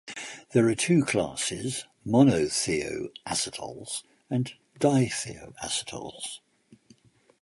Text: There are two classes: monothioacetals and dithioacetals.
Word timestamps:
There 0.53 0.67
are 0.67 0.73
two 0.73 1.03
classes: 1.05 1.85
monothioacetals 2.07 4.01
and 4.31 4.51
dithioacetals. 4.79 6.39